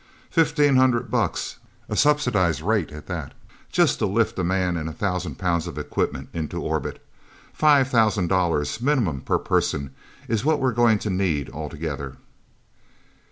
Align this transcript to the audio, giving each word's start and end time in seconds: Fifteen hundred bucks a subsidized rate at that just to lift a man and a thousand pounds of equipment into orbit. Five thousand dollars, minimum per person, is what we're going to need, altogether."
Fifteen 0.31 0.77
hundred 0.77 1.11
bucks 1.11 1.57
a 1.87 1.95
subsidized 1.95 2.61
rate 2.61 2.91
at 2.91 3.05
that 3.05 3.35
just 3.71 3.99
to 3.99 4.07
lift 4.07 4.39
a 4.39 4.43
man 4.43 4.75
and 4.75 4.89
a 4.89 4.93
thousand 4.93 5.35
pounds 5.35 5.67
of 5.67 5.77
equipment 5.77 6.27
into 6.33 6.59
orbit. 6.59 7.05
Five 7.53 7.87
thousand 7.89 8.25
dollars, 8.27 8.81
minimum 8.81 9.21
per 9.21 9.37
person, 9.37 9.91
is 10.27 10.43
what 10.43 10.59
we're 10.59 10.71
going 10.71 10.97
to 10.97 11.11
need, 11.11 11.51
altogether." 11.51 12.15